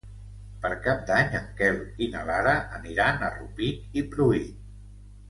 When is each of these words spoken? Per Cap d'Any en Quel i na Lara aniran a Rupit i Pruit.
Per 0.61 0.69
Cap 0.85 1.01
d'Any 1.09 1.27
en 1.39 1.43
Quel 1.59 1.77
i 2.05 2.07
na 2.15 2.23
Lara 2.29 2.55
aniran 2.79 3.21
a 3.27 3.33
Rupit 3.37 4.01
i 4.03 4.05
Pruit. 4.15 4.49